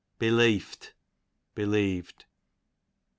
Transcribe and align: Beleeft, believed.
Beleeft, 0.19 0.93
believed. 1.53 2.25